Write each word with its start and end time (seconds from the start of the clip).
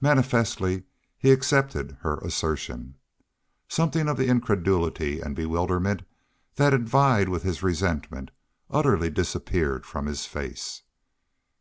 Manifestly 0.00 0.84
he 1.18 1.32
accepted 1.32 1.96
her 2.02 2.18
assertion. 2.18 2.94
Something 3.66 4.06
of 4.08 4.20
incredulity 4.20 5.20
and 5.20 5.34
bewilderment, 5.34 6.02
that 6.54 6.72
had 6.72 6.88
vied 6.88 7.28
with 7.28 7.42
his 7.42 7.60
resentment, 7.60 8.30
utterly 8.70 9.10
disappeared 9.10 9.84
from 9.84 10.06
his 10.06 10.26
face. 10.26 10.82